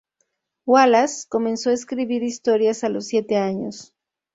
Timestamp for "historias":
2.23-2.83